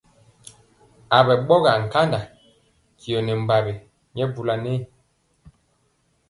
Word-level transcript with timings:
A 1.15 1.17
jwi 1.25 1.35
ɓɔgaa 1.47 1.77
nkanda 1.85 2.19
tyɔ 2.99 3.17
nɛ 3.25 3.33
mbawi 3.41 3.73
nyɛ 4.15 4.25
bula 4.33 4.55
nɛ. 4.63 4.71